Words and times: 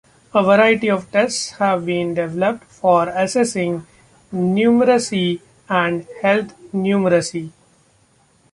A 0.33 0.41
variety 0.43 0.89
of 0.89 1.11
tests 1.11 1.51
have 1.59 1.85
been 1.85 2.15
developed 2.15 2.63
for 2.63 3.07
assessing 3.09 3.85
numeracy 4.33 5.41
and 5.69 6.07
health 6.23 6.55
numeracy. 6.73 7.51